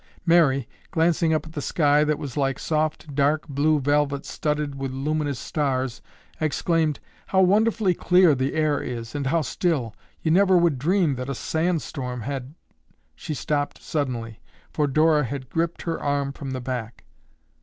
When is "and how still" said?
9.13-9.93